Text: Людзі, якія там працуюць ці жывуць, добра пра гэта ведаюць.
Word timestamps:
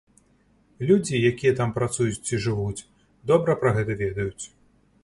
Людзі, 0.91 1.19
якія 1.31 1.51
там 1.61 1.75
працуюць 1.77 2.17
ці 2.27 2.41
жывуць, 2.47 2.87
добра 3.35 3.59
пра 3.63 3.71
гэта 3.79 4.01
ведаюць. 4.03 4.43